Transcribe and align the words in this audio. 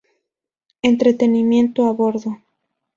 Entretenimiento 0.81 1.85
a 1.85 1.93
bordo. 1.93 2.39